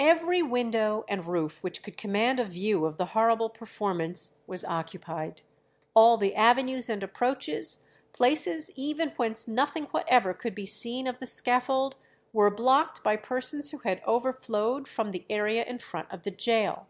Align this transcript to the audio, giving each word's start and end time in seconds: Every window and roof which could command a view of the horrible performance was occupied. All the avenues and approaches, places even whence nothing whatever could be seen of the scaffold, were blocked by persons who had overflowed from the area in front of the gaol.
Every 0.00 0.42
window 0.42 1.04
and 1.06 1.24
roof 1.26 1.62
which 1.62 1.84
could 1.84 1.96
command 1.96 2.40
a 2.40 2.44
view 2.44 2.84
of 2.86 2.96
the 2.96 3.04
horrible 3.14 3.48
performance 3.48 4.42
was 4.48 4.64
occupied. 4.64 5.42
All 5.94 6.16
the 6.16 6.34
avenues 6.34 6.88
and 6.88 7.04
approaches, 7.04 7.86
places 8.12 8.72
even 8.74 9.10
whence 9.10 9.46
nothing 9.46 9.84
whatever 9.92 10.34
could 10.34 10.56
be 10.56 10.66
seen 10.66 11.06
of 11.06 11.20
the 11.20 11.26
scaffold, 11.28 11.94
were 12.32 12.50
blocked 12.50 13.04
by 13.04 13.14
persons 13.14 13.70
who 13.70 13.78
had 13.78 14.02
overflowed 14.08 14.88
from 14.88 15.12
the 15.12 15.24
area 15.30 15.62
in 15.64 15.78
front 15.78 16.10
of 16.10 16.24
the 16.24 16.32
gaol. 16.32 16.88